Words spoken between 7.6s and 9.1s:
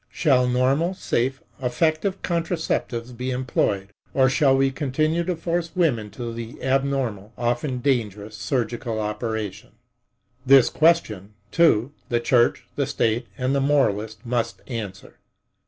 dangerous surgical